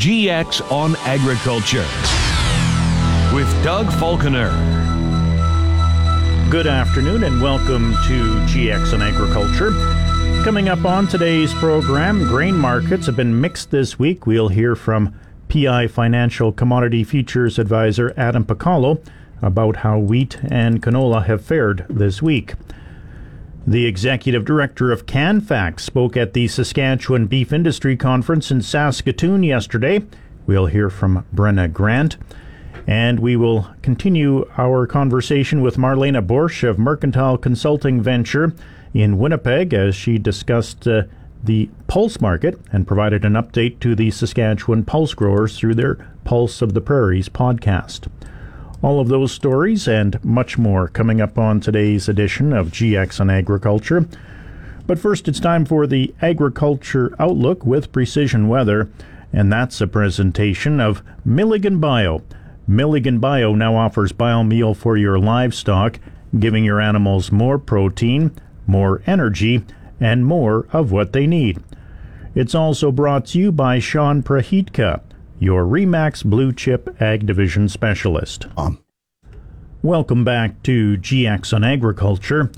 [0.00, 1.86] GX on Agriculture
[3.36, 4.48] with Doug Falconer.
[6.50, 9.72] Good afternoon and welcome to GX on Agriculture.
[10.42, 14.26] Coming up on today's program, grain markets have been mixed this week.
[14.26, 15.14] We'll hear from
[15.50, 19.04] PI Financial Commodity Futures Advisor Adam Pacallo
[19.42, 22.54] about how wheat and canola have fared this week.
[23.66, 30.00] The executive director of Canfax spoke at the Saskatchewan Beef Industry Conference in Saskatoon yesterday.
[30.46, 32.16] We'll hear from Brenna Grant.
[32.86, 38.54] And we will continue our conversation with Marlene Boersch of Mercantile Consulting Venture
[38.94, 41.02] in Winnipeg as she discussed uh,
[41.44, 46.62] the pulse market and provided an update to the Saskatchewan pulse growers through their Pulse
[46.62, 48.08] of the Prairies podcast.
[48.82, 53.28] All of those stories and much more coming up on today's edition of GX on
[53.28, 54.08] Agriculture.
[54.86, 58.88] But first, it's time for the Agriculture Outlook with Precision Weather,
[59.34, 62.22] and that's a presentation of Milligan Bio.
[62.66, 66.00] Milligan Bio now offers biomeal for your livestock,
[66.38, 68.30] giving your animals more protein,
[68.66, 69.62] more energy,
[70.00, 71.58] and more of what they need.
[72.34, 75.02] It's also brought to you by Sean Prahitka
[75.40, 78.46] your REMAX Blue Chip Ag Division Specialist.
[78.56, 78.78] Um.
[79.82, 82.52] Welcome back to GX on Agriculture.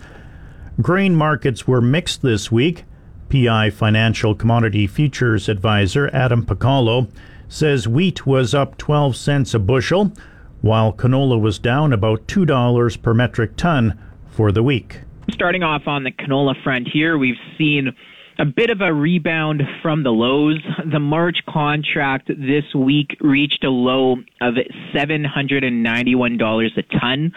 [0.80, 2.84] Grain markets were mixed this week.
[3.28, 7.08] PI Financial Commodity Futures Advisor Adam Pacallo
[7.48, 10.12] says wheat was up 12 cents a bushel,
[10.60, 15.02] while canola was down about $2 per metric ton for the week.
[15.30, 17.94] Starting off on the canola front here, we've seen
[18.42, 20.58] a bit of a rebound from the lows.
[20.90, 24.54] The March contract this week reached a low of
[24.92, 27.32] $791 a ton.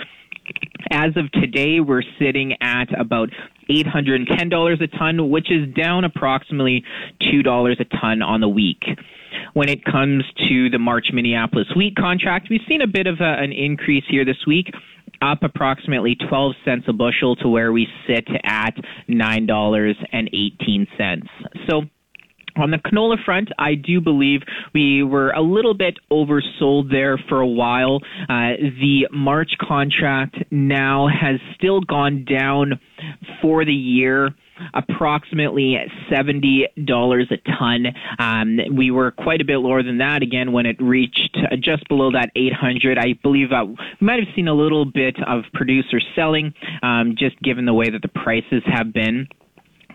[0.89, 3.29] As of today, we're sitting at about
[3.69, 6.83] $810 a ton, which is down approximately
[7.21, 8.83] $2 a ton on the week.
[9.53, 13.35] When it comes to the March Minneapolis wheat contract, we've seen a bit of a,
[13.43, 14.73] an increase here this week
[15.21, 18.75] up approximately 12 cents a bushel to where we sit at
[19.09, 21.21] $9.18.
[21.69, 21.83] So
[22.57, 24.41] on the canola front, I do believe
[24.73, 27.99] we were a little bit oversold there for a while.
[28.29, 32.79] Uh, the March contract now has still gone down
[33.41, 34.33] for the year
[34.73, 35.77] approximately
[36.09, 37.87] $70 a ton.
[38.19, 42.11] Um, we were quite a bit lower than that again when it reached just below
[42.11, 42.97] that 800.
[42.97, 47.39] I believe uh, we might have seen a little bit of producer selling um, just
[47.41, 49.27] given the way that the prices have been.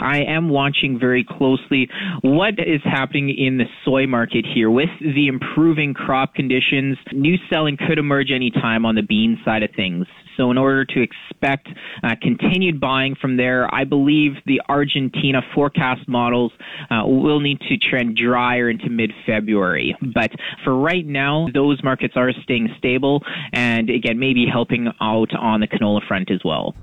[0.01, 1.89] I am watching very closely
[2.23, 6.99] what is happening in the soy market here with the improving crop conditions.
[7.13, 10.07] New selling could emerge anytime on the bean side of things.
[10.37, 11.69] So, in order to expect
[12.03, 16.53] uh, continued buying from there, I believe the Argentina forecast models
[16.91, 19.95] uh, will need to trend drier into mid February.
[20.15, 20.31] But
[20.65, 23.23] for right now, those markets are staying stable
[23.53, 26.75] and again, maybe helping out on the canola front as well.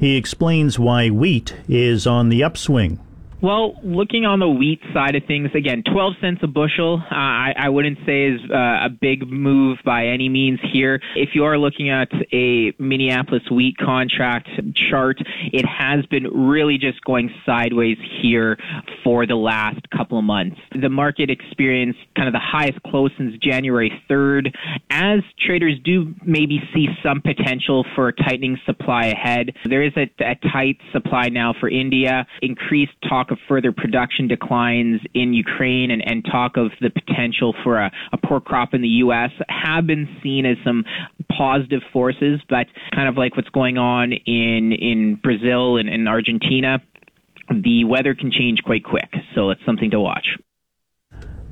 [0.00, 2.98] He explains why wheat is on the upswing.
[3.42, 7.54] Well, looking on the wheat side of things, again, 12 cents a bushel, uh, I,
[7.56, 11.00] I, wouldn't say is uh, a big move by any means here.
[11.16, 14.50] If you are looking at a Minneapolis wheat contract
[14.90, 15.16] chart,
[15.54, 18.58] it has been really just going sideways here
[19.02, 20.58] for the last couple of months.
[20.78, 24.54] The market experienced kind of the highest close since January 3rd.
[24.90, 30.34] As traders do maybe see some potential for tightening supply ahead, there is a, a
[30.52, 36.24] tight supply now for India, increased talk of further production declines in Ukraine and, and
[36.24, 39.30] talk of the potential for a, a poor crop in the U.S.
[39.48, 40.84] have been seen as some
[41.36, 46.82] positive forces, but kind of like what's going on in, in Brazil and, Argentina,
[47.50, 49.10] the weather can change quite quick.
[49.34, 50.26] So it's something to watch.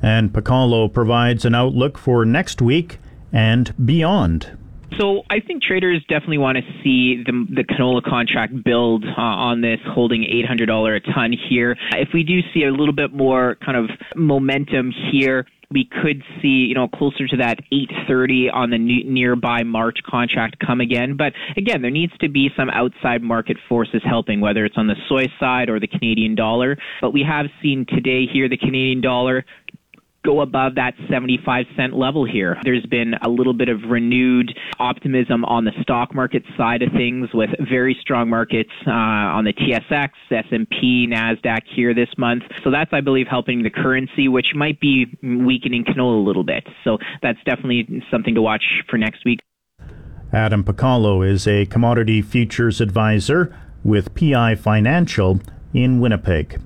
[0.02, 2.98] And Pacallo provides an outlook for next week
[3.32, 4.56] and beyond.
[4.98, 9.60] So I think traders definitely want to see the, the canola contract build uh, on
[9.60, 11.76] this, holding $800 a ton here.
[11.92, 16.66] If we do see a little bit more kind of momentum here, we could see,
[16.66, 21.16] you know, closer to that 830 on the nearby March contract come again.
[21.16, 24.96] But again, there needs to be some outside market forces helping, whether it's on the
[25.08, 26.78] soy side or the Canadian dollar.
[27.02, 29.44] But we have seen today here the Canadian dollar
[30.24, 32.58] go above that 75 cent level here.
[32.64, 37.30] There's been a little bit of renewed optimism on the stock market side of things
[37.32, 42.42] with very strong markets uh, on the TSX, S&P, Nasdaq here this month.
[42.64, 46.66] So that's I believe helping the currency which might be weakening canola a little bit.
[46.84, 49.40] So that's definitely something to watch for next week.
[50.32, 55.40] Adam Pacallo is a commodity futures advisor with PI Financial
[55.72, 56.60] in Winnipeg.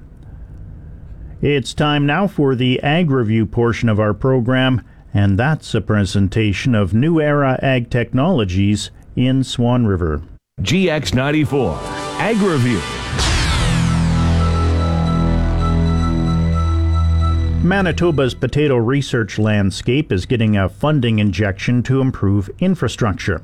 [1.42, 4.80] It's time now for the Ag Review portion of our program,
[5.12, 10.22] and that's a presentation of New Era Ag Technologies in Swan River.
[10.60, 11.76] GX94
[12.20, 12.80] Ag Review.
[17.66, 23.42] Manitoba's potato research landscape is getting a funding injection to improve infrastructure.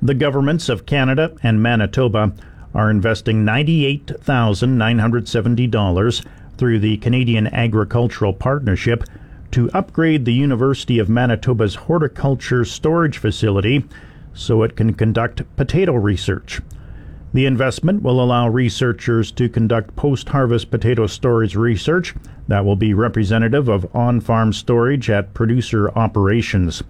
[0.00, 2.32] The governments of Canada and Manitoba
[2.72, 6.24] are investing $98,970
[6.58, 9.04] through the Canadian Agricultural Partnership
[9.50, 13.84] to upgrade the University of Manitoba's horticulture storage facility
[14.34, 16.60] so it can conduct potato research.
[17.32, 22.14] The investment will allow researchers to conduct post harvest potato storage research
[22.48, 26.82] that will be representative of on farm storage at producer operations.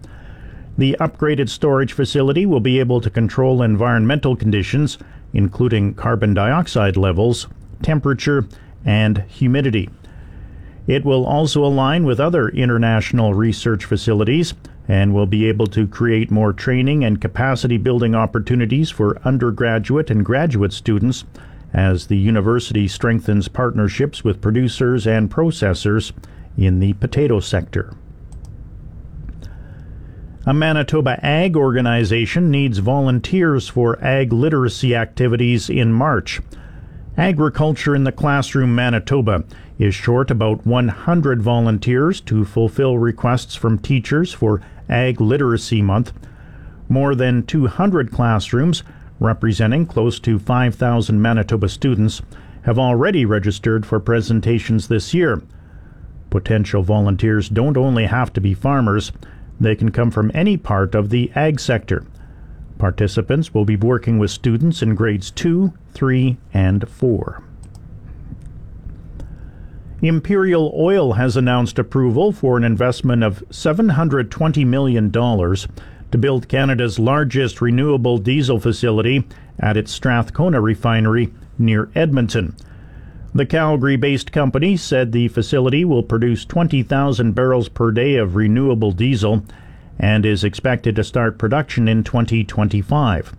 [0.79, 4.99] The upgraded storage facility will be able to control environmental conditions,
[5.33, 7.47] including carbon dioxide levels,
[7.83, 8.47] temperature,
[8.85, 9.89] and humidity.
[10.87, 14.55] It will also align with other international research facilities
[14.89, 20.25] and will be able to create more training and capacity building opportunities for undergraduate and
[20.25, 21.25] graduate students
[21.73, 26.13] as the university strengthens partnerships with producers and processors
[26.57, 27.93] in the potato sector.
[30.47, 36.41] A Manitoba ag organization needs volunteers for ag literacy activities in March.
[37.19, 39.43] Agriculture in the Classroom Manitoba
[39.79, 44.61] is short about 100 volunteers to fulfill requests from teachers for
[44.91, 46.13] Ag Literacy Month.
[46.91, 48.83] More than 200 classrooms,
[49.19, 52.21] representing close to 5,000 Manitoba students,
[52.65, 55.43] have already registered for presentations this year.
[56.29, 59.11] Potential volunteers don't only have to be farmers,
[59.59, 62.05] they can come from any part of the ag sector.
[62.79, 67.43] Participants will be working with students in grades 2, 3, and 4.
[70.03, 77.61] Imperial Oil has announced approval for an investment of $720 million to build Canada's largest
[77.63, 79.27] renewable diesel facility
[79.59, 82.55] at its Strathcona refinery near Edmonton.
[83.35, 88.93] The Calgary based company said the facility will produce 20,000 barrels per day of renewable
[88.93, 89.45] diesel
[89.99, 93.35] and is expected to start production in 2025.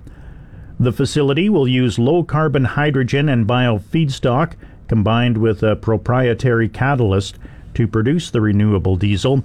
[0.80, 4.54] The facility will use low carbon hydrogen and biofeedstock
[4.88, 7.38] combined with a proprietary catalyst
[7.74, 9.44] to produce the renewable diesel,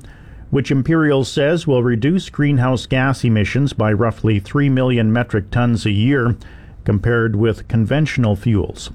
[0.51, 5.91] which Imperial says will reduce greenhouse gas emissions by roughly 3 million metric tons a
[5.91, 6.37] year
[6.85, 8.91] compared with conventional fuels.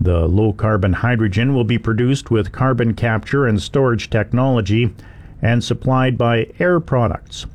[0.00, 4.94] The low carbon hydrogen will be produced with carbon capture and storage technology
[5.42, 7.46] and supplied by Air Products.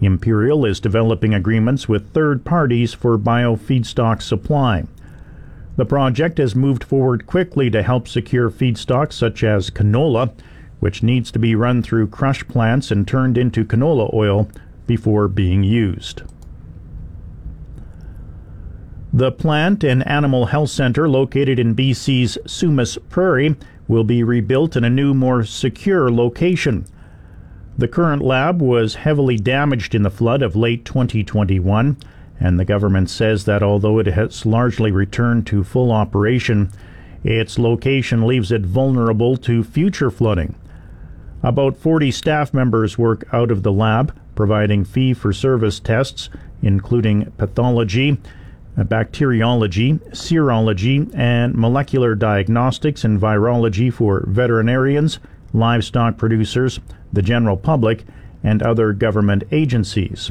[0.00, 4.84] Imperial is developing agreements with third parties for biofeedstock supply.
[5.76, 10.32] The project has moved forward quickly to help secure feedstocks such as canola,
[10.80, 14.48] which needs to be run through crush plants and turned into canola oil
[14.86, 16.22] before being used.
[19.12, 23.54] The Plant and Animal Health Center, located in BC's Sumas Prairie,
[23.86, 26.84] will be rebuilt in a new, more secure location.
[27.76, 31.96] The current lab was heavily damaged in the flood of late 2021
[32.40, 36.70] and the government says that although it has largely returned to full operation,
[37.22, 40.54] its location leaves it vulnerable to future flooding.
[41.42, 46.28] About 40 staff members work out of the lab, providing fee for service tests,
[46.62, 48.18] including pathology,
[48.76, 55.18] bacteriology, serology, and molecular diagnostics and virology for veterinarians,
[55.52, 56.80] livestock producers,
[57.14, 58.04] the general public,
[58.42, 60.30] and other government agencies.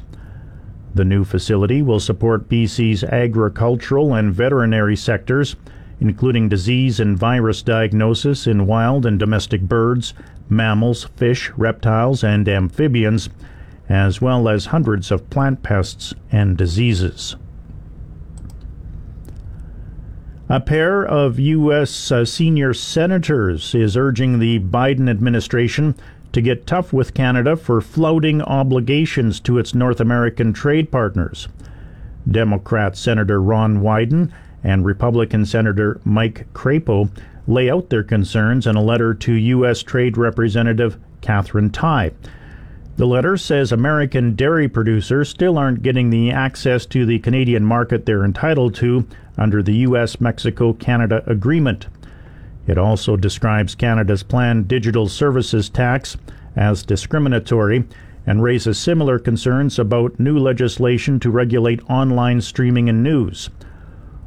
[0.94, 5.56] The new facility will support BC's agricultural and veterinary sectors,
[6.00, 10.14] including disease and virus diagnosis in wild and domestic birds,
[10.50, 13.30] mammals, fish, reptiles, and amphibians,
[13.90, 17.36] as well as hundreds of plant pests and diseases.
[20.50, 22.12] A pair of U.S.
[22.12, 25.96] Uh, senior senators is urging the Biden administration
[26.34, 31.48] to get tough with Canada for flouting obligations to its North American trade partners.
[32.30, 34.32] Democrat Senator Ron Wyden
[34.64, 37.10] and Republican Senator Mike Crapo
[37.48, 39.84] lay out their concerns in a letter to U.S.
[39.84, 42.12] Trade Representative Katherine Tai.
[42.96, 48.06] The letter says American dairy producers still aren't getting the access to the Canadian market
[48.06, 50.22] they're entitled to under the U.S.
[50.22, 51.88] Mexico Canada Agreement.
[52.66, 56.18] It also describes Canada's planned digital services tax
[56.56, 57.86] as discriminatory
[58.26, 63.50] and raises similar concerns about new legislation to regulate online streaming and news.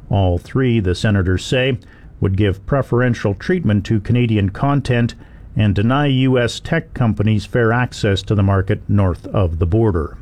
[0.09, 1.79] All three, the senators say,
[2.19, 5.15] would give preferential treatment to Canadian content
[5.55, 6.59] and deny U.S.
[6.59, 10.17] tech companies fair access to the market north of the border.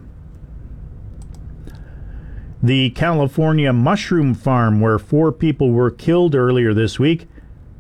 [2.63, 7.27] The California mushroom farm, where four people were killed earlier this week,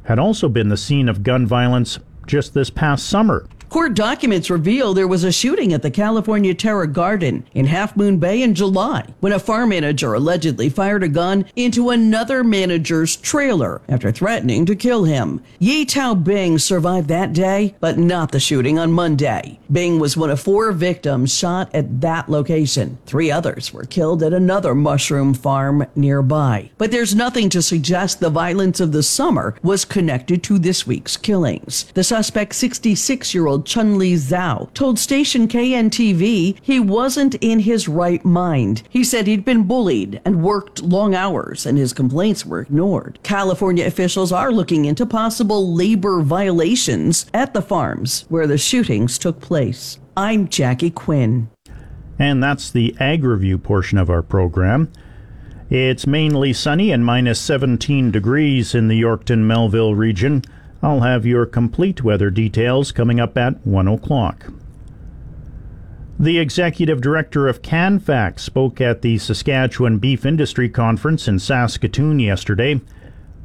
[0.05, 3.47] had also been the scene of gun violence just this past summer.
[3.75, 8.19] Court documents reveal there was a shooting at the California Terra Garden in Half Moon
[8.19, 13.81] Bay in July when a farm manager allegedly fired a gun into another manager's trailer
[13.89, 15.41] after threatening to kill him.
[15.59, 19.59] Yi Tao Bing survived that day, but not the shooting on Monday.
[19.69, 22.97] Bing was one of four victims shot at that location.
[23.05, 26.71] Three others were killed at another mushroom farm nearby.
[26.77, 31.17] But there's nothing to suggest the violence of the summer was connected to this week's
[31.17, 31.91] killings.
[31.93, 37.87] The suspect, 66 year old Chun Li Zhao, told station KNTV he wasn't in his
[37.87, 38.83] right mind.
[38.89, 43.19] He said he'd been bullied and worked long hours, and his complaints were ignored.
[43.23, 49.41] California officials are looking into possible labor violations at the farms where the shootings took
[49.41, 49.99] place.
[50.15, 51.49] I'm Jackie Quinn.
[52.17, 54.91] And that's the Ag Review portion of our program.
[55.69, 60.43] It's mainly sunny and minus 17 degrees in the Yorkton Melville region.
[60.81, 64.51] I'll have your complete weather details coming up at 1 o'clock.
[66.17, 72.79] The executive director of Canfax spoke at the Saskatchewan Beef Industry Conference in Saskatoon yesterday.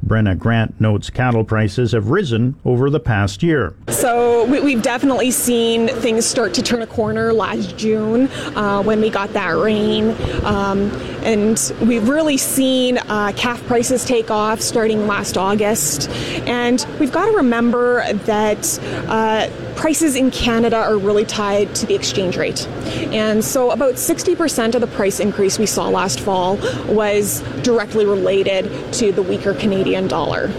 [0.05, 3.73] Brenna Grant notes cattle prices have risen over the past year.
[3.89, 9.01] So we, have definitely seen things start to turn a corner last June uh, when
[9.01, 10.15] we got that rain.
[10.43, 10.91] Um,
[11.23, 16.09] and we've really seen uh, calf prices take off starting last August.
[16.47, 18.79] And we've got to remember that.
[19.07, 19.49] Uh,
[19.81, 22.67] prices in Canada are really tied to the exchange rate.
[23.11, 28.93] And so about 60% of the price increase we saw last fall was directly related
[28.93, 30.49] to the weaker Canadian dollar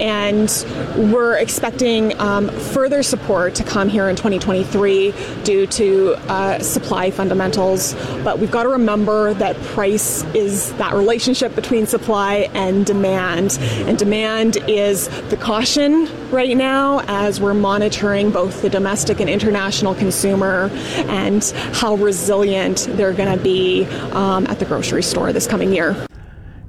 [0.00, 0.64] and
[1.12, 7.94] we're expecting um, further support to come here in 2023 due to uh, supply fundamentals.
[8.24, 13.98] But we've got to remember that price is that relationship between supply and demand, and
[13.98, 20.70] demand is the caution right now as we're monitoring both the domestic and international consumer
[21.08, 26.06] and how resilient they're going to be um, at the grocery store this coming year.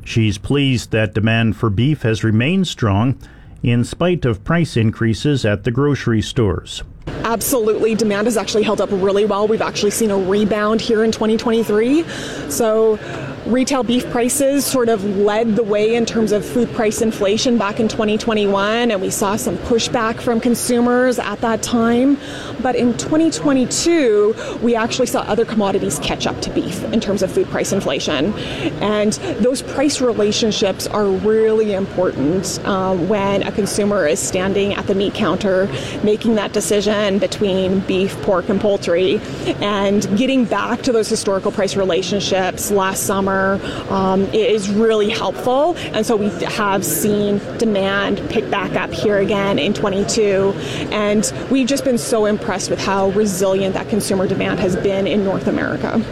[0.03, 3.17] She's pleased that demand for beef has remained strong
[3.63, 6.83] in spite of price increases at the grocery stores.
[7.07, 7.95] Absolutely.
[7.95, 9.47] Demand has actually held up really well.
[9.47, 12.03] We've actually seen a rebound here in 2023.
[12.49, 12.97] So,
[13.45, 17.79] retail beef prices sort of led the way in terms of food price inflation back
[17.79, 22.17] in 2021, and we saw some pushback from consumers at that time.
[22.61, 27.31] But in 2022, we actually saw other commodities catch up to beef in terms of
[27.31, 28.33] food price inflation.
[28.81, 34.95] And those price relationships are really important um, when a consumer is standing at the
[34.95, 35.67] meat counter
[36.03, 39.19] making that decision between beef, pork, and poultry.
[39.61, 43.59] And getting back to those historical price relationships last summer summer
[43.89, 45.75] um, is really helpful.
[45.93, 50.53] And so we have seen demand pick back up here again in 22.
[50.91, 55.23] And we've just been so impressed with how resilient that consumer demand has been in
[55.23, 56.03] North America.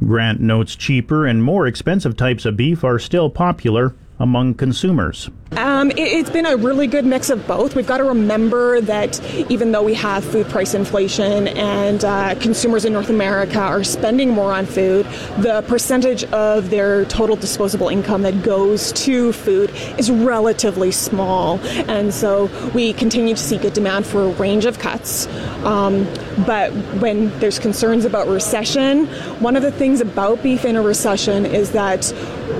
[0.00, 5.30] Grant notes cheaper and more expensive types of beef are still popular among consumers.
[5.56, 7.76] Um, it, has been a really good mix of both.
[7.76, 12.84] We've got to remember that even though we have food price inflation and uh, consumers
[12.84, 15.06] in North America are spending more on food,
[15.38, 21.60] the percentage of their total disposable income that goes to food is relatively small.
[21.88, 25.26] And so we continue to see good demand for a range of cuts.
[25.64, 26.04] Um,
[26.46, 29.06] but when there's concerns about recession,
[29.40, 32.12] one of the things about beef in a recession is that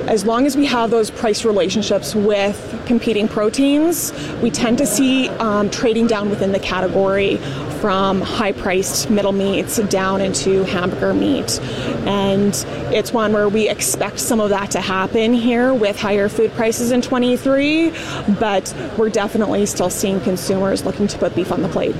[0.09, 5.29] as long as we have those price relationships with competing proteins, we tend to see
[5.29, 7.37] um, trading down within the category
[7.81, 11.61] from high priced middle meats down into hamburger meat.
[12.07, 12.55] And
[12.95, 16.93] it's one where we expect some of that to happen here with higher food prices
[16.93, 17.93] in 23,
[18.41, 21.95] but we're definitely still seeing consumers looking to put beef on the plate.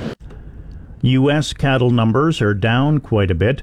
[1.01, 1.53] U.S.
[1.53, 3.61] cattle numbers are down quite a bit.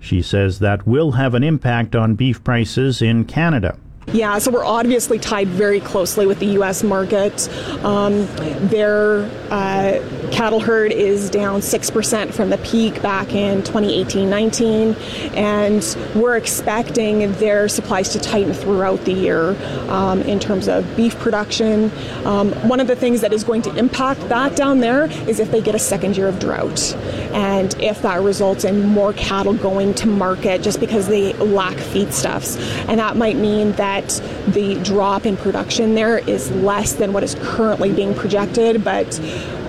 [0.00, 3.78] She says that will have an impact on beef prices in Canada.
[4.12, 6.82] Yeah, so we're obviously tied very closely with the U.S.
[6.82, 7.46] market.
[7.84, 8.26] Um,
[8.68, 10.00] their uh,
[10.32, 14.94] cattle herd is down 6% from the peak back in 2018 19,
[15.34, 19.50] and we're expecting their supplies to tighten throughout the year
[19.90, 21.90] um, in terms of beef production.
[22.24, 25.50] Um, one of the things that is going to impact that down there is if
[25.50, 26.94] they get a second year of drought,
[27.32, 32.58] and if that results in more cattle going to market just because they lack feedstuffs.
[32.88, 37.22] And that might mean that that the drop in production there is less than what
[37.22, 39.18] is currently being projected, but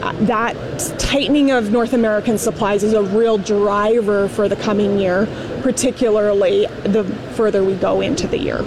[0.02, 0.56] uh, that
[1.00, 5.28] tightening of North American supplies is a real driver for the coming year,
[5.62, 8.64] particularly the further we go into the year.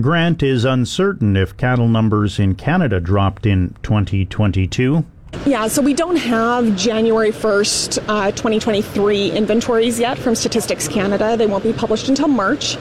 [0.00, 5.04] Grant is uncertain if cattle numbers in Canada dropped in 2022.
[5.44, 11.36] Yeah, so we don't have January 1st, uh, 2023 inventories yet from Statistics Canada.
[11.36, 12.76] They won't be published until March.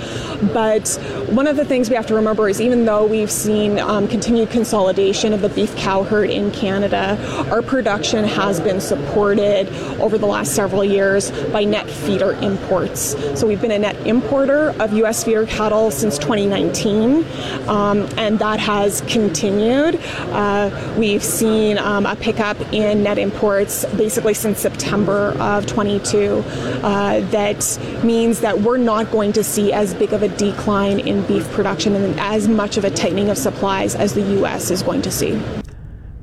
[0.53, 0.87] But
[1.29, 4.51] one of the things we have to remember is even though we've seen um, continued
[4.51, 7.17] consolidation of the beef cow herd in Canada,
[7.49, 9.67] our production has been supported
[9.99, 13.15] over the last several years by net feeder imports.
[13.39, 15.23] So we've been a net importer of U.S.
[15.23, 17.25] feeder cattle since 2019,
[17.67, 19.99] um, and that has continued.
[20.29, 26.43] Uh, we've seen um, a pickup up in net imports basically since September of 22.
[26.83, 31.25] Uh, that means that we're not going to see as big of a decline in
[31.27, 34.71] beef production and as much of a tightening of supplies as the U.S.
[34.71, 35.41] is going to see.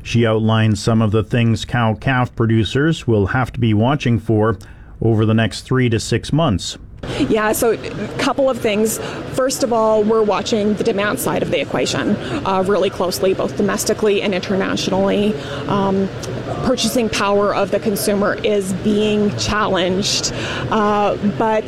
[0.03, 4.59] She outlined some of the things cow calf producers will have to be watching for
[5.01, 6.79] over the next three to six months.
[7.03, 8.99] Yeah, so a couple of things.
[9.35, 13.57] First of all, we're watching the demand side of the equation uh, really closely, both
[13.57, 15.35] domestically and internationally.
[15.67, 16.09] Um,
[16.65, 20.33] purchasing power of the consumer is being challenged,
[20.71, 21.67] uh, but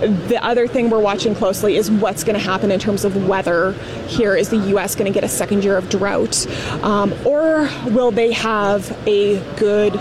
[0.00, 3.72] the other thing we're watching closely is what's going to happen in terms of weather
[4.08, 4.34] here.
[4.34, 4.94] Is the U.S.
[4.94, 6.46] going to get a second year of drought?
[6.82, 9.94] Um, or will they have a good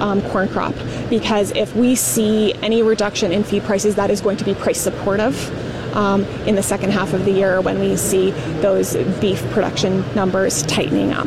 [0.00, 0.74] um, corn crop
[1.10, 4.80] because if we see any reduction in feed prices, that is going to be price
[4.80, 5.36] supportive.
[5.96, 10.62] Um, in the second half of the year, when we see those beef production numbers
[10.64, 11.26] tightening up.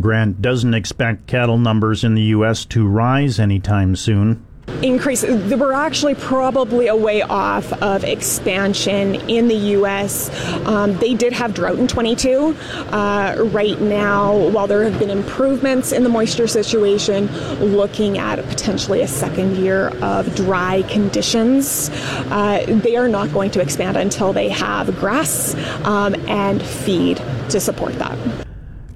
[0.00, 2.64] Grant doesn't expect cattle numbers in the U.S.
[2.66, 4.44] to rise anytime soon
[4.84, 5.22] increase.
[5.22, 10.30] We're actually probably a way off of expansion in the U.S.
[10.66, 12.56] Um, they did have drought in 22.
[12.90, 17.26] Uh, right now, while there have been improvements in the moisture situation,
[17.58, 21.90] looking at potentially a second year of dry conditions,
[22.30, 27.16] uh, they are not going to expand until they have grass um, and feed
[27.48, 28.18] to support that.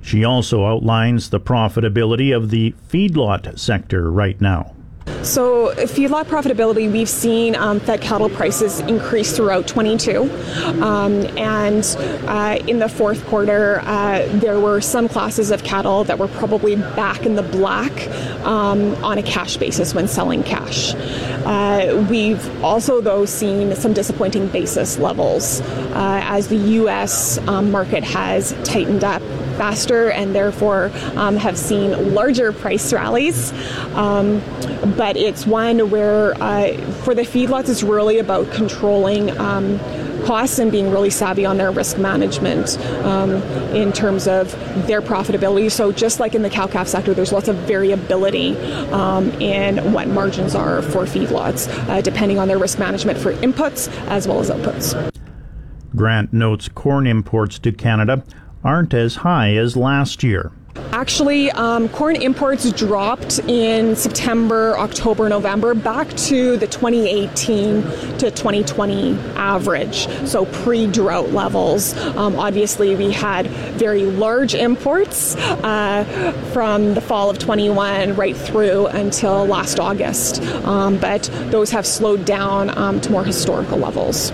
[0.02, 4.74] She also outlines the profitability of the feedlot sector right now.
[5.22, 10.22] So, feedlot profitability, we've seen um, fed cattle prices increase throughout 22.
[10.82, 11.84] Um, and
[12.26, 16.76] uh, in the fourth quarter, uh, there were some classes of cattle that were probably
[16.76, 18.08] back in the black
[18.44, 20.94] um, on a cash basis when selling cash.
[21.44, 27.38] Uh, we've also, though, seen some disappointing basis levels uh, as the U.S.
[27.48, 29.22] Um, market has tightened up
[29.58, 33.52] faster and therefore um, have seen larger price rallies.
[33.94, 34.40] Um,
[34.96, 39.78] but it's one where uh, for the feedlots, it's really about controlling um,
[40.24, 43.30] costs and being really savvy on their risk management um,
[43.74, 44.50] in terms of
[44.86, 45.70] their profitability.
[45.70, 48.56] So, just like in the cow calf sector, there's lots of variability
[48.90, 53.88] um, in what margins are for feedlots, uh, depending on their risk management for inputs
[54.08, 55.12] as well as outputs.
[55.96, 58.22] Grant notes corn imports to Canada
[58.68, 60.52] aren't as high as last year.
[60.92, 67.82] Actually, um, corn imports dropped in September, October, November back to the 2018
[68.18, 71.96] to 2020 average, so pre drought levels.
[72.16, 73.46] Um, obviously, we had
[73.78, 76.04] very large imports uh,
[76.52, 82.26] from the fall of 21 right through until last August, um, but those have slowed
[82.26, 84.30] down um, to more historical levels.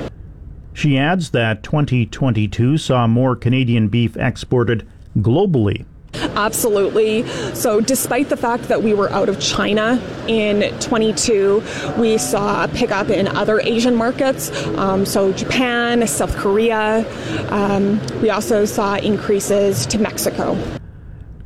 [0.74, 5.86] She adds that 2022 saw more Canadian beef exported globally.
[6.14, 7.26] Absolutely.
[7.54, 11.62] So, despite the fact that we were out of China in 22,
[11.98, 14.50] we saw a pickup in other Asian markets.
[14.76, 17.04] Um, so, Japan, South Korea.
[17.50, 20.56] Um, we also saw increases to Mexico.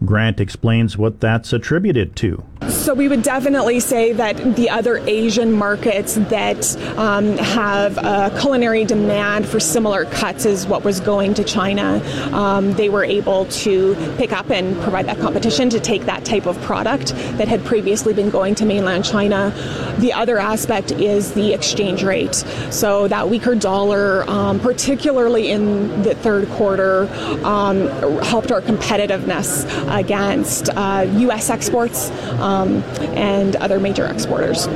[0.05, 2.45] Grant explains what that's attributed to.
[2.69, 8.85] So we would definitely say that the other Asian markets that um, have a culinary
[8.85, 12.03] demand for similar cuts as what was going to China,
[12.33, 16.45] um, they were able to pick up and provide that competition to take that type
[16.45, 19.51] of product that had previously been going to mainland China.
[19.99, 22.35] The other aspect is the exchange rate.
[22.71, 27.09] So that weaker dollar, um, particularly in the third quarter,
[27.45, 27.89] um,
[28.23, 29.67] helped our competitiveness
[29.99, 31.49] against uh, U.S.
[31.49, 32.11] exports
[32.59, 32.83] um,
[33.17, 34.69] and other major exporters.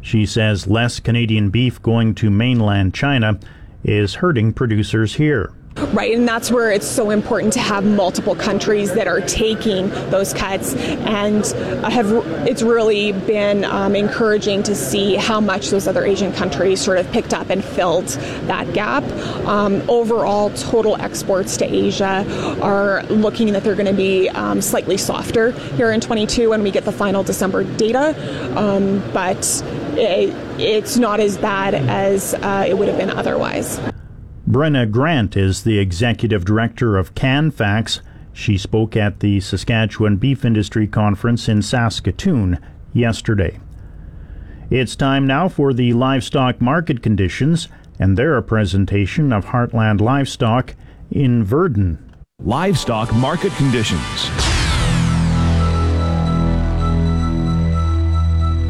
[0.00, 3.38] She says less Canadian beef going to mainland China
[3.84, 5.52] is hurting producers here.
[5.92, 10.34] Right, and that's where it's so important to have multiple countries that are taking those
[10.34, 11.46] cuts, and
[11.84, 12.10] have
[12.46, 17.10] it's really been um, encouraging to see how much those other Asian countries sort of
[17.12, 18.08] picked up and filled
[18.48, 19.04] that gap.
[19.46, 22.26] Um, overall, total exports to Asia
[22.60, 26.70] are looking that they're going to be um, slightly softer here in 22 when we
[26.70, 28.14] get the final December data,
[28.58, 29.62] um, but
[29.96, 33.80] it, it's not as bad as uh, it would have been otherwise.
[34.48, 38.00] Brenna Grant is the executive director of CanFax.
[38.32, 42.58] She spoke at the Saskatchewan Beef Industry Conference in Saskatoon
[42.94, 43.60] yesterday.
[44.70, 50.74] It's time now for the livestock market conditions, and they're presentation of Heartland Livestock
[51.10, 51.98] in Virden.
[52.42, 54.47] Livestock market conditions.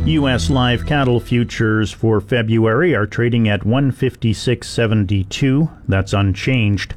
[0.09, 0.49] U.S.
[0.49, 5.71] live cattle futures for February are trading at 156.72.
[5.87, 6.95] That's unchanged.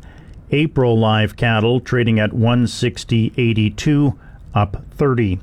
[0.51, 4.17] April live cattle trading at 160.82,
[4.53, 5.41] up 30.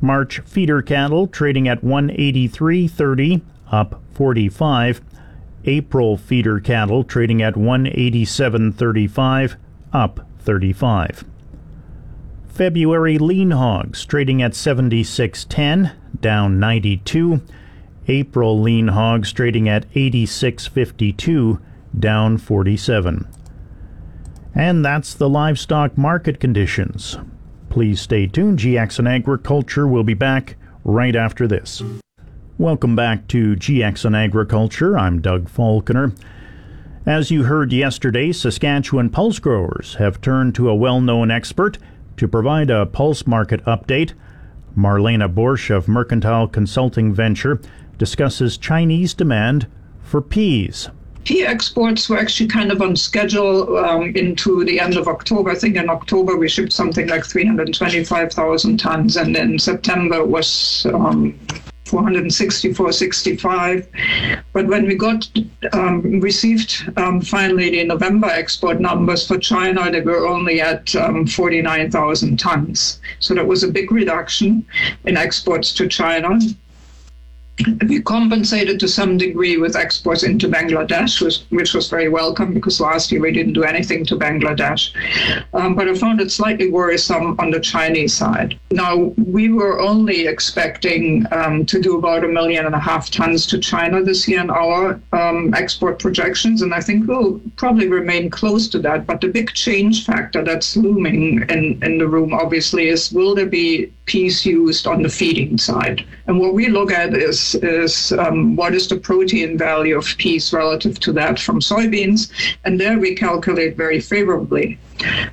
[0.00, 3.40] March feeder cattle trading at 183.30,
[3.70, 5.00] up 45.
[5.64, 9.54] April feeder cattle trading at 187.35,
[9.92, 11.24] up 35.
[12.58, 17.40] February lean hogs trading at 76.10, down 92.
[18.08, 21.60] April lean hogs trading at 86.52,
[21.96, 23.28] down 47.
[24.56, 27.16] And that's the livestock market conditions.
[27.70, 28.58] Please stay tuned.
[28.58, 31.80] GX and Agriculture will be back right after this.
[32.58, 34.98] Welcome back to GX and Agriculture.
[34.98, 36.12] I'm Doug Falconer.
[37.06, 41.78] As you heard yesterday, Saskatchewan pulse growers have turned to a well known expert
[42.18, 44.12] to provide a pulse market update,
[44.76, 47.60] Marlene Boersch of Mercantile Consulting Venture
[47.96, 49.66] discusses Chinese demand
[50.02, 50.88] for peas.
[51.24, 55.50] Pea exports were actually kind of on schedule um, into the end of October.
[55.50, 61.38] I think in October we shipped something like 325,000 tons, and in September was um,
[61.88, 63.88] 464, 65.
[64.52, 65.28] But when we got
[65.72, 71.26] um, received um, finally the November export numbers for China, they were only at um,
[71.26, 73.00] 49,000 tons.
[73.18, 74.66] So that was a big reduction
[75.04, 76.38] in exports to China
[77.86, 82.80] we compensated to some degree with exports into Bangladesh, which, which, was very welcome because
[82.80, 84.90] last year we didn't do anything to Bangladesh.
[85.54, 88.58] Um, but I found it slightly worrisome on the Chinese side.
[88.70, 93.46] Now, we were only expecting um, to do about a million and a half tons
[93.46, 98.30] to China this year in our um, export projections, and I think we'll probably remain
[98.30, 99.06] close to that.
[99.06, 103.46] But the big change factor that's looming in, in the room, obviously, is will there
[103.46, 106.04] be peas used on the feeding side?
[106.26, 110.52] And what we look at is is um, what is the protein value of peas
[110.52, 112.30] relative to that from soybeans,
[112.64, 114.78] and there we calculate very favorably.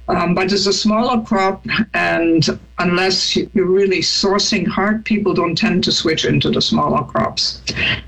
[0.08, 5.84] Um, but it's a smaller crop, and unless you're really sourcing hard, people don't tend
[5.86, 7.64] to switch into the smaller crops.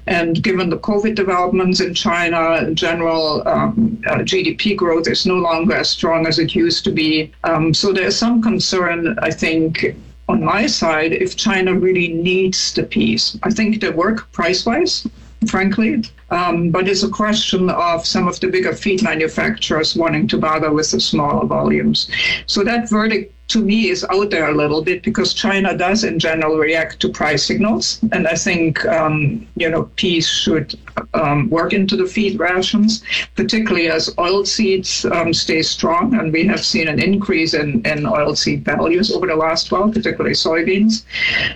[0.06, 5.76] And given the COVID developments in China, general um, uh, GDP growth is no longer
[5.76, 7.32] as strong as it used to be.
[7.44, 9.96] Um, so there's some concern, I think,
[10.28, 13.38] on my side if China really needs the peas.
[13.44, 15.08] I think they work price wise,
[15.48, 16.04] frankly.
[16.30, 20.72] Um, but it's a question of some of the bigger feed manufacturers wanting to bother
[20.74, 22.10] with the smaller volumes.
[22.48, 26.20] So that verdict to me is out there a little bit because China does in
[26.20, 30.78] general react to price signals, and I think um, you know peas should
[31.14, 33.04] um, work into the feed rations,
[33.36, 38.64] particularly as oilseeds um, stay strong, and we have seen an increase in, in oilseed
[38.64, 41.04] values over the last while, particularly soybeans.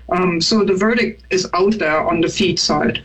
[0.10, 3.02] Um, so the verdict is out there on the feed side.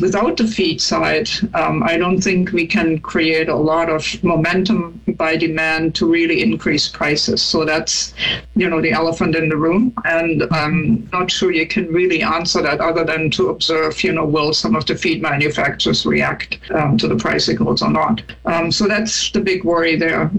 [0.00, 5.00] Without the feed side, um, I don't think we can create a lot of momentum
[5.16, 7.42] by demand to really increase prices.
[7.42, 8.14] So that's
[8.54, 9.92] you know, the elephant in the room.
[10.04, 14.24] And I'm not sure you can really answer that other than to observe, you know,
[14.24, 15.71] will some of the feed manufacturers
[16.06, 18.22] react um, to the price signals or not?
[18.44, 20.30] Um, so that's the big worry there.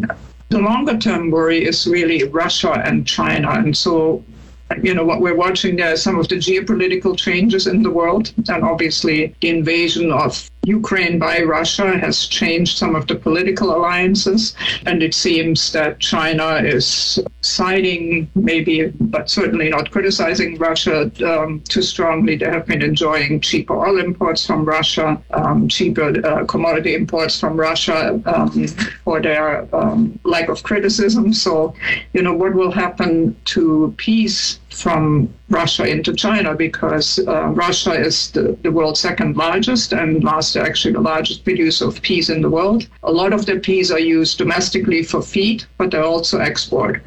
[0.49, 3.51] The longer term worry is really Russia and China.
[3.51, 4.23] And so
[4.81, 8.63] you know what we're watching there some of the geopolitical changes in the world and
[8.63, 15.03] obviously the invasion of Ukraine by Russia has changed some of the political alliances, and
[15.03, 22.37] it seems that China is siding, maybe, but certainly not criticizing Russia um, too strongly.
[22.37, 27.59] They have been enjoying cheaper oil imports from Russia, um, cheaper uh, commodity imports from
[27.59, 28.67] Russia um,
[29.03, 31.33] for their um, lack of criticism.
[31.33, 31.75] So,
[32.13, 38.31] you know, what will happen to peace from Russia into China because uh, Russia is
[38.31, 42.49] the, the world's second largest and last actually the largest producer of peas in the
[42.49, 42.87] world.
[43.03, 47.03] A lot of the peas are used domestically for feed, but they're also export.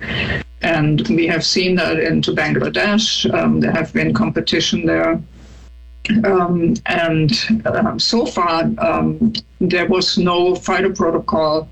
[0.62, 3.32] And we have seen that into Bangladesh.
[3.34, 5.20] Um, there have been competition there.
[6.24, 7.32] Um, and
[7.66, 11.68] um, so far, um, there was no phytoprotocol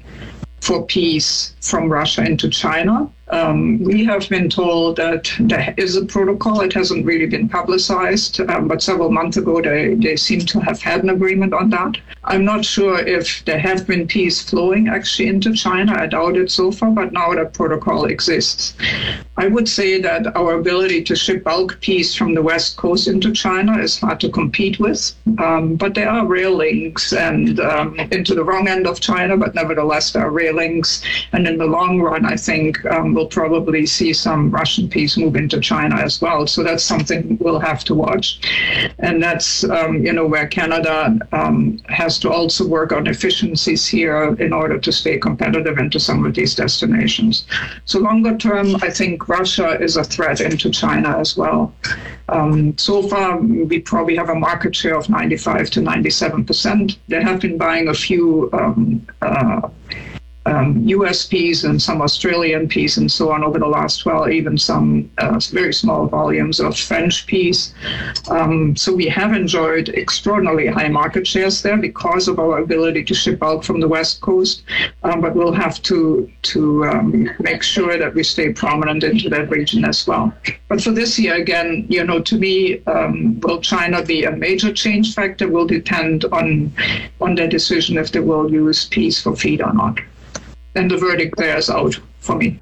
[0.61, 3.11] for peas from Russia into China.
[3.28, 6.60] Um, we have been told that there is a protocol.
[6.60, 10.80] It hasn't really been publicized, um, but several months ago they, they seem to have
[10.82, 11.96] had an agreement on that.
[12.26, 15.94] I'm not sure if there have been peas flowing actually into China.
[15.96, 18.74] I doubt it so far, but now that protocol exists.
[19.37, 23.32] I would say that our ability to ship bulk peas from the West Coast into
[23.32, 28.34] China is hard to compete with, um, but there are rail links and um, into
[28.34, 31.02] the wrong end of China, but nevertheless there are rail links.
[31.32, 35.37] And in the long run, I think um, we'll probably see some Russian peas move
[35.37, 36.46] into China as well.
[36.46, 38.40] So that's something we'll have to watch.
[39.00, 41.80] And that's, um, you know, where Canada um,
[42.18, 46.55] to also work on efficiencies here in order to stay competitive into some of these
[46.55, 47.46] destinations.
[47.85, 51.72] So longer term, I think Russia is a threat into China as well.
[52.29, 56.98] Um, so far, we probably have a market share of 95 to 97 percent.
[57.09, 59.68] They have been buying a few um, uh,
[60.46, 64.59] um, US peas and some Australian peas and so on over the last 12, even
[64.59, 67.74] some uh, very small volumes of French peas.
[68.28, 73.14] Um, so we have enjoyed extraordinarily high market shares there because of our ability to
[73.14, 74.64] ship out from the West Coast.
[75.02, 79.48] Um, but we'll have to, to um, make sure that we stay prominent into that
[79.50, 80.33] region as well.
[80.68, 84.72] But for this year, again, you know, to me, um, will China be a major
[84.72, 86.72] change factor will depend on,
[87.20, 89.98] on their decision if they will use peas for feed or not
[90.74, 92.60] and the verdict there is out for me.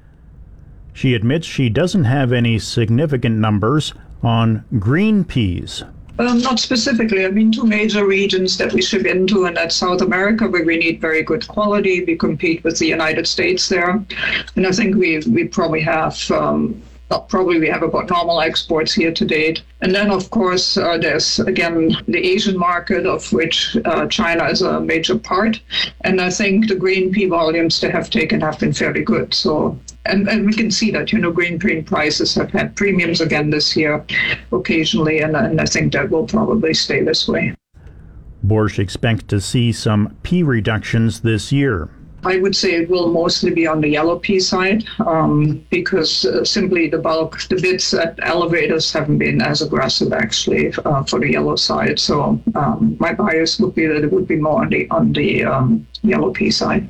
[0.93, 5.83] She admits she doesn't have any significant numbers on green peas.
[6.19, 7.25] Um, not specifically.
[7.25, 10.77] I mean, two major regions that we ship into, and that's South America, where we
[10.77, 12.03] need very good quality.
[12.03, 13.99] We compete with the United States there,
[14.55, 16.79] and I think we we probably have um,
[17.27, 19.61] probably we have about normal exports here to date.
[19.81, 24.61] And then, of course, uh, there's again the Asian market, of which uh, China is
[24.61, 25.59] a major part.
[26.01, 29.33] And I think the green pea volumes they have taken have been fairly good.
[29.33, 33.21] So, and, and we can see that, you know, green pea prices have had premiums
[33.21, 34.05] again this year
[34.51, 35.19] occasionally.
[35.19, 37.55] And, and I think that will probably stay this way.
[38.45, 41.89] Boersch expects to see some pea reductions this year.
[42.25, 46.45] I would say it will mostly be on the yellow pea side um, because uh,
[46.45, 51.31] simply the bulk, the bids at elevators haven't been as aggressive actually uh, for the
[51.31, 51.99] yellow side.
[51.99, 55.43] So um, my bias would be that it would be more on the on the
[55.43, 56.89] um, yellow pea side.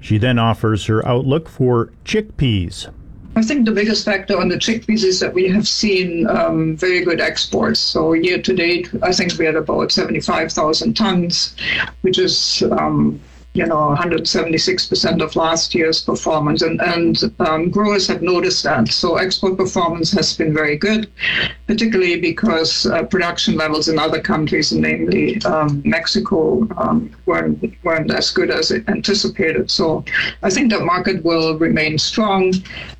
[0.00, 2.92] She then offers her outlook for chickpeas.
[3.36, 7.04] I think the biggest factor on the chickpeas is that we have seen um, very
[7.04, 7.80] good exports.
[7.80, 11.56] So year to date, I think we had about 75,000 tons,
[12.02, 13.20] which is um,
[13.54, 16.62] you know 176% of last year's performance.
[16.62, 18.88] And and um, growers have noticed that.
[18.88, 21.10] So export performance has been very good
[21.66, 28.30] particularly because uh, production levels in other countries namely um, Mexico um, weren't weren't as
[28.30, 29.70] good as anticipated.
[29.70, 30.04] So
[30.42, 32.52] I think that market will remain strong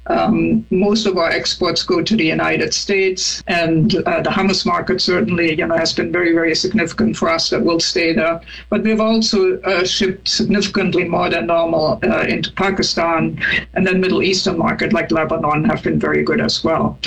[0.06, 5.00] um, most of our exports go to the United States, and uh, the hummus market
[5.00, 7.50] certainly, you know, has been very, very significant for us.
[7.50, 8.40] That will stay there.
[8.68, 13.40] But we've also uh, shipped significantly more than normal uh, into Pakistan,
[13.74, 16.98] and then Middle Eastern market like Lebanon have been very good as well.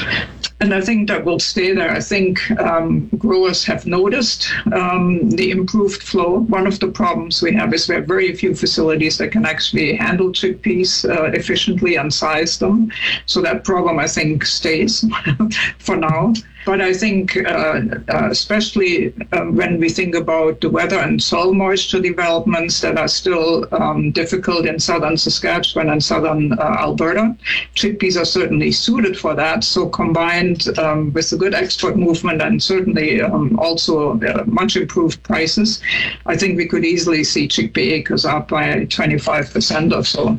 [0.59, 1.91] And I think that will stay there.
[1.91, 6.39] I think um, growers have noticed um, the improved flow.
[6.39, 9.95] One of the problems we have is we have very few facilities that can actually
[9.95, 12.91] handle chickpeas uh, efficiently and size them.
[13.27, 15.05] So that problem, I think, stays
[15.77, 16.33] for now.
[16.67, 21.53] But I think, uh, uh, especially um, when we think about the weather and soil
[21.53, 27.37] moisture developments that are still um, difficult in southern Saskatchewan and southern uh, Alberta,
[27.73, 29.63] chickpeas are certainly suited for that.
[29.63, 35.23] So combined um, with the good export movement and certainly um, also uh, much improved
[35.23, 35.81] prices,
[36.25, 40.37] I think we could easily see chickpea acres up by 25% or so.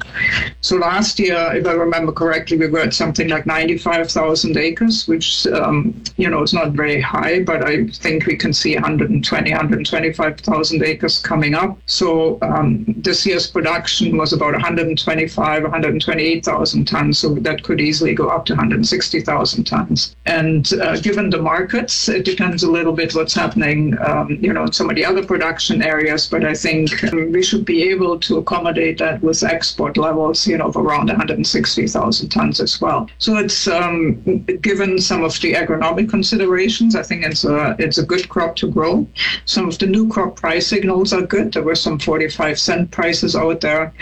[0.60, 5.46] So last year, if I remember correctly, we were at something like 95,000 acres, which
[5.46, 10.82] um, you know, it's not very high, but I think we can see 120, 125,000
[10.82, 11.78] acres coming up.
[11.86, 17.18] So um, this year's production was about 125, 128,000 tons.
[17.18, 20.16] So that could easily go up to 160,000 tons.
[20.26, 24.64] And uh, given the markets, it depends a little bit what's happening, um, you know,
[24.64, 26.26] in some of the other production areas.
[26.26, 30.58] But I think um, we should be able to accommodate that with export levels, you
[30.58, 33.08] know, of around 160,000 tons as well.
[33.18, 34.20] So it's um,
[34.60, 38.68] given some of the agronomic considerations, I think it's a it's a good crop to
[38.68, 39.06] grow.
[39.44, 41.52] Some of the new crop price signals are good.
[41.52, 43.92] There were some 45 cent prices out there,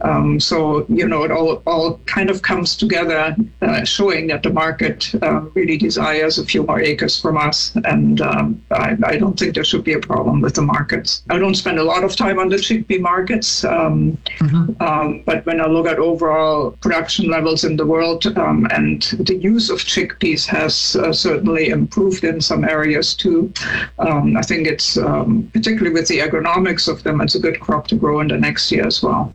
[0.00, 4.50] um, so you know it all all kind of comes together, uh, showing that the
[4.50, 9.38] market uh, really desires a few more acres from us, and um, I, I, don't
[9.38, 11.22] think there should be a problem with the markets.
[11.30, 14.64] I don't spend a lot of time on the chickpea markets, um, mm-hmm.
[14.80, 19.36] Um, but when I look at overall production levels in the world um, and the
[19.36, 21.12] use of chickpeas has uh,
[21.44, 23.52] certainly improved in some areas too.
[23.98, 27.86] Um, I think it's um, particularly with the agronomics of them, it's a good crop
[27.88, 29.32] to grow in the next year as well.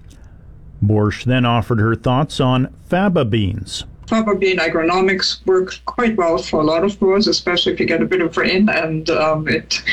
[0.83, 3.85] Boersch then offered her thoughts on faba beans.
[4.07, 8.01] Faba bean agronomics work quite well for a lot of growers, especially if you get
[8.01, 8.67] a bit of rain.
[8.67, 9.83] And um, it,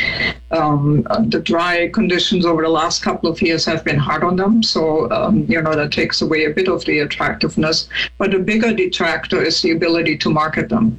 [0.53, 4.63] um, the dry conditions over the last couple of years have been hard on them.
[4.63, 7.91] So, um, you know, that takes away a bit of the attractiveness.
[8.17, 10.99] But a bigger detractor is the ability to market them.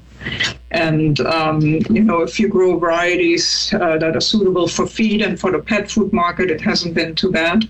[0.72, 5.40] And, um, you know, if you grow varieties uh, that are suitable for feed and
[5.40, 7.70] for the pet food market, it hasn't been too bad.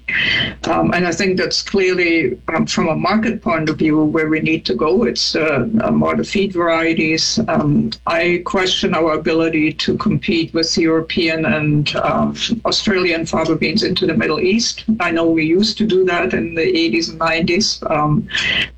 [0.63, 4.39] Um, and I think that's clearly, um, from a market point of view, where we
[4.39, 5.03] need to go.
[5.03, 7.39] It's uh, more the feed varieties.
[7.47, 14.07] Um, I question our ability to compete with European and um, Australian faba beans into
[14.07, 14.85] the Middle East.
[14.99, 18.27] I know we used to do that in the 80s and 90s, um,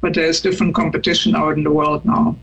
[0.01, 2.35] but there's different competition out in the world now.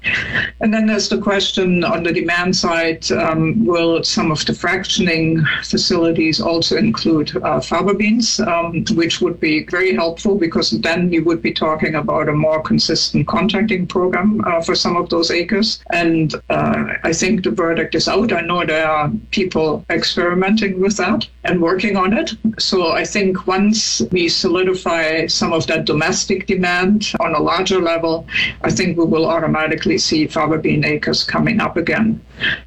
[0.60, 5.44] And then there's the question on the demand side, um, will some of the fractioning
[5.64, 11.24] facilities also include uh, faba beans, um, which would be very helpful because then you
[11.24, 15.80] would be talking about a more consistent contracting program uh, for some of those acres.
[15.92, 18.32] And uh, I think the verdict is out.
[18.32, 22.32] I know there are people experimenting with that and working on it.
[22.58, 28.26] So I think once we solidify some of that domestic demand on a larger level,
[28.62, 32.20] I think we will automatically see faba bean acres coming up again.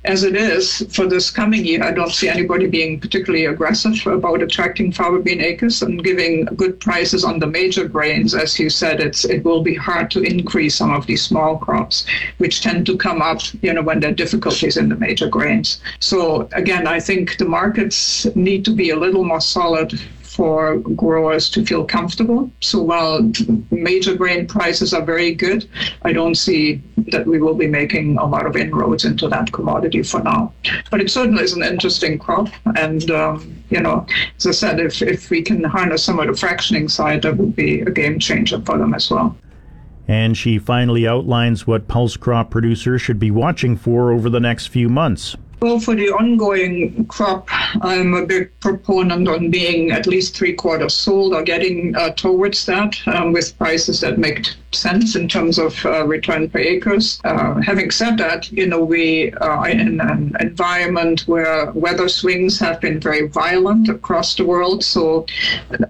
[0.06, 4.42] As it is for this coming year, I don't see anybody being particularly aggressive about
[4.42, 8.34] attracting faba bean acres and giving good prices on the major grains.
[8.34, 12.06] As you said, it's it will be hard to increase some of these small crops,
[12.38, 15.82] which tend to come up, you know, when there are difficulties in the major grains.
[16.00, 20.00] So again, I think the markets need to be a little more solid
[20.40, 22.50] for growers to feel comfortable.
[22.62, 23.30] So while
[23.72, 25.68] major grain prices are very good,
[26.04, 30.02] I don't see that we will be making a lot of inroads into that commodity
[30.02, 30.54] for now.
[30.92, 32.48] But it certainly is an interesting crop.
[32.78, 36.32] And, um, you know, as I said, if, if we can harness some of the
[36.32, 39.36] fractioning side, that would be a game changer for them as well.
[40.08, 44.68] And she finally outlines what pulse crop producers should be watching for over the next
[44.68, 45.36] few months.
[45.62, 47.50] Well, for the ongoing crop,
[47.82, 52.66] I'm a big proponent on being at least three quarters sold or getting uh, towards
[52.66, 57.20] that um, with prices that make sense in terms of uh, return per acres.
[57.24, 62.80] Uh, having said that, you know, we are in an environment where weather swings have
[62.82, 64.84] been very violent across the world.
[64.84, 65.26] So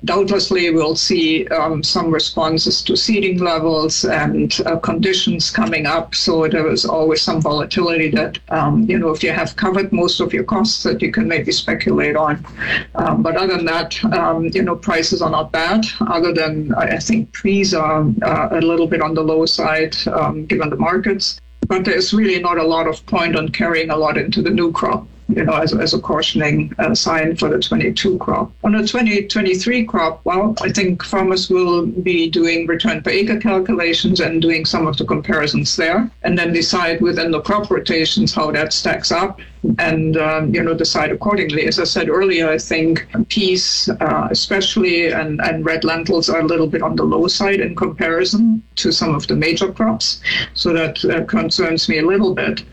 [0.05, 6.15] doubtlessly we'll see um, some responses to seeding levels and uh, conditions coming up.
[6.15, 10.19] So there is always some volatility that, um, you know, if you have covered most
[10.19, 12.45] of your costs that you can maybe speculate on.
[12.95, 15.85] Um, but other than that, um, you know, prices are not bad.
[16.01, 20.45] Other than I think trees are uh, a little bit on the low side um,
[20.45, 21.39] given the markets.
[21.67, 24.71] But there's really not a lot of point on carrying a lot into the new
[24.71, 28.51] crop you know, as, as a cautioning uh, sign for the 22 crop.
[28.63, 34.19] On the 2023 crop, well, I think farmers will be doing return per acre calculations
[34.19, 38.51] and doing some of the comparisons there, and then decide within the crop rotations how
[38.51, 39.39] that stacks up
[39.77, 41.67] and um, you know decide accordingly.
[41.67, 46.45] As I said earlier, I think peas, uh, especially and, and red lentils, are a
[46.45, 50.21] little bit on the low side in comparison to some of the major crops,
[50.53, 52.63] so that uh, concerns me a little bit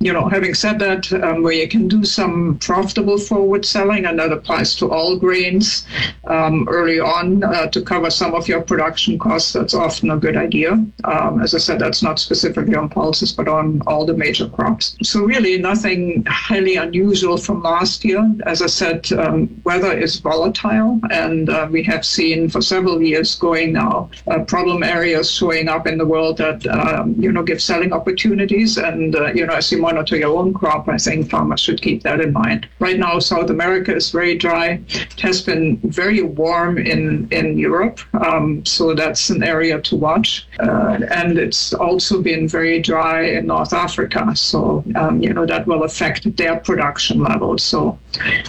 [0.00, 4.18] you know, having said that, um, where you can do some profitable forward selling, and
[4.18, 5.86] that applies to all grains
[6.26, 10.36] um, early on uh, to cover some of your production costs, that's often a good
[10.36, 10.72] idea.
[11.04, 14.96] Um, as I said, that's not specifically on pulses, but on all the major crops.
[15.02, 18.24] So, really, nothing highly unusual from last year.
[18.46, 23.34] As I said, um, weather is volatile, and uh, we have seen for several years
[23.34, 27.60] going now uh, problem areas showing up in the world that, um, you know, give
[27.60, 28.78] selling opportunities.
[28.78, 29.54] And, uh, you know,
[29.88, 32.68] as you monitor your own crop, I think farmers should keep that in mind.
[32.78, 34.80] Right now, South America is very dry.
[34.88, 40.46] It has been very warm in, in Europe, um, so that's an area to watch.
[40.60, 45.66] Uh, and it's also been very dry in North Africa, so, um, you know, that
[45.66, 47.62] will affect their production levels.
[47.62, 47.98] So,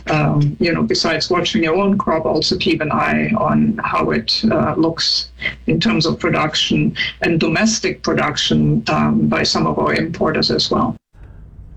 [0.07, 4.43] um, you know, besides watching your own crop, also keep an eye on how it
[4.51, 5.31] uh, looks
[5.67, 10.95] in terms of production and domestic production um, by some of our importers as well.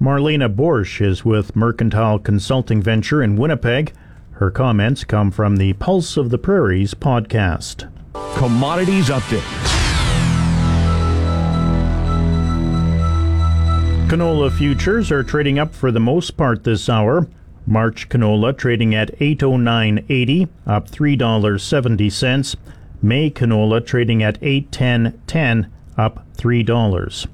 [0.02, 3.92] Marlene Boersch is with Mercantile Consulting Venture in Winnipeg.
[4.32, 7.88] Her comments come from the Pulse of the Prairies podcast.
[8.34, 9.46] Commodities Update.
[14.08, 17.28] Canola futures are trading up for the most part this hour.
[17.64, 22.56] March canola trading at 809.80, up $3.70.
[23.00, 27.28] May canola trading at 810.10, up $3.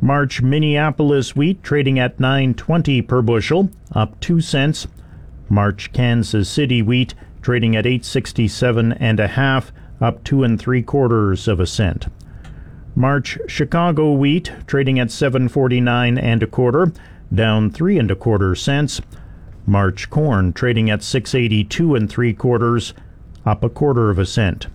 [0.00, 4.86] March Minneapolis wheat trading at 920 per bushel, up 2 cents.
[5.48, 11.48] March Kansas City wheat trading at 867 and a half, up two and three quarters
[11.48, 12.06] of a cent.
[12.94, 16.92] March Chicago wheat trading at 749 and a quarter,
[17.34, 19.00] down three and a quarter cents.
[19.66, 22.94] March corn trading at 682 and three quarters,
[23.44, 24.66] up a quarter of a cent.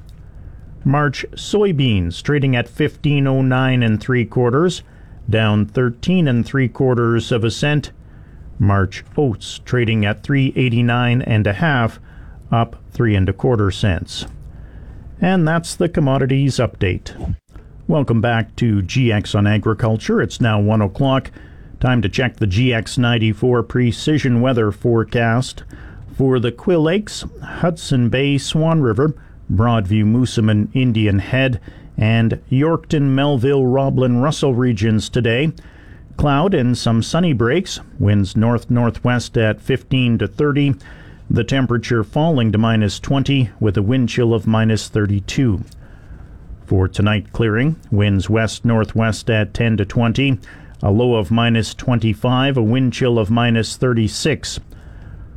[0.83, 4.83] March soybeans trading at 1509 and three quarters,
[5.29, 7.91] down 13 and three quarters of a cent.
[8.59, 11.99] March oats trading at 389 and a half,
[12.51, 14.25] up three and a quarter cents.
[15.19, 17.35] And that's the commodities update.
[17.87, 20.21] Welcome back to GX on Agriculture.
[20.21, 21.31] It's now 1 o'clock.
[21.79, 25.63] Time to check the GX94 precision weather forecast
[26.15, 29.15] for the Quill Lakes, Hudson Bay, Swan River,
[29.51, 31.59] Broadview, Moosomin, Indian Head,
[31.97, 35.51] and Yorkton, Melville, Roblin, Russell regions today.
[36.17, 40.75] Cloud and some sunny breaks, winds north northwest at 15 to 30.
[41.29, 45.63] The temperature falling to minus 20 with a wind chill of minus 32.
[46.65, 50.39] For tonight, clearing, winds west northwest at 10 to 20,
[50.81, 54.59] a low of minus 25, a wind chill of minus 36.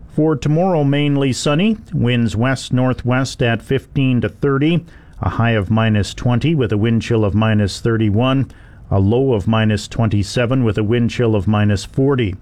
[0.09, 4.85] For tomorrow, mainly sunny, winds west northwest at 15 to 30,
[5.21, 8.51] a high of minus 20 with a wind chill of minus 31,
[8.91, 12.37] a low of minus 27 with a wind chill of minus 40.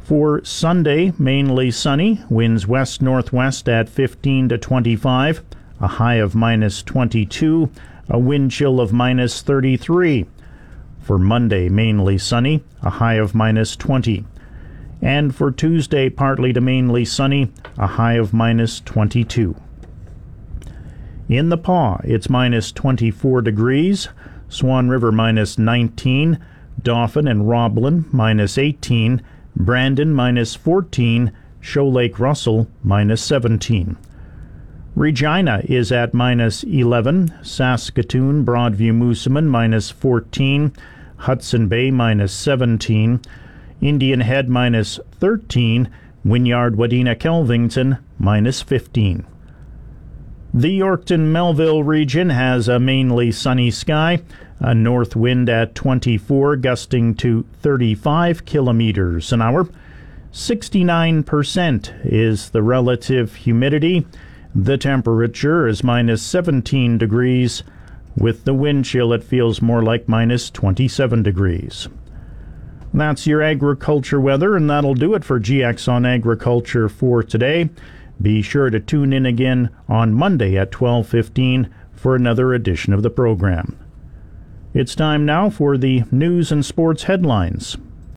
[0.00, 5.42] For Sunday, mainly sunny, winds west northwest at 15 to 25,
[5.80, 7.70] a high of minus 22,
[8.08, 10.26] a wind chill of minus 33.
[11.00, 14.24] For Monday, mainly sunny, a high of minus 20.
[15.02, 19.56] And for Tuesday, partly to mainly sunny, a high of minus 22.
[21.28, 24.08] In the Pas, it's minus 24 degrees,
[24.48, 26.38] Swan River minus 19,
[26.80, 29.20] Dauphin and Roblin minus 18,
[29.56, 33.96] Brandon minus 14, Shoal Lake Russell minus 17.
[34.94, 40.72] Regina is at minus 11, Saskatoon, Broadview, Moosomin minus 14,
[41.16, 43.20] Hudson Bay minus 17,
[43.80, 45.90] Indian Head minus 13,
[46.24, 49.26] Wynyard, Wadena, Kelvington minus 15.
[50.56, 54.22] The Yorkton Melville region has a mainly sunny sky,
[54.58, 59.68] a north wind at 24, gusting to 35 kilometers an hour.
[60.32, 64.06] 69% is the relative humidity.
[64.54, 67.62] The temperature is minus 17 degrees.
[68.16, 71.86] With the wind chill, it feels more like minus 27 degrees.
[72.94, 77.68] That's your agriculture weather, and that'll do it for GX on Agriculture for today.
[78.20, 83.10] Be sure to tune in again on Monday at 12:15 for another edition of the
[83.10, 83.76] program.
[84.74, 87.76] It's time now for the news and sports headlines.